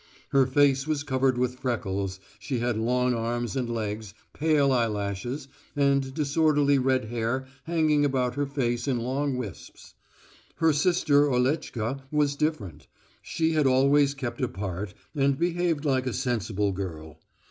Her 0.29 0.47
face 0.47 0.87
was 0.87 1.03
covered 1.03 1.37
with 1.37 1.59
freckles, 1.59 2.19
she 2.39 2.57
had 2.57 2.75
long 2.75 3.13
arms 3.13 3.55
and 3.55 3.69
legs, 3.69 4.15
pale 4.33 4.71
eyelashes, 4.71 5.47
and 5.75 6.11
disorderly 6.15 6.79
red 6.79 7.05
hair 7.05 7.45
hanging 7.65 8.03
about 8.03 8.33
her 8.33 8.47
face 8.47 8.87
in 8.87 8.97
long 8.97 9.37
wisps. 9.37 9.93
Her 10.55 10.73
sister 10.73 11.29
Oletchka 11.29 12.01
was 12.09 12.35
different; 12.35 12.87
she 13.21 13.51
had 13.51 13.67
always 13.67 14.15
kept 14.15 14.41
apart, 14.41 14.95
and 15.13 15.37
behaved 15.37 15.85
like 15.85 16.07
a 16.07 16.13
sensible 16.13 16.71
girl. 16.71 17.19